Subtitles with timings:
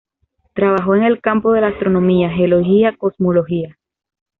[0.55, 3.77] Trabajó en el campo de la astronomía, geología, cosmología.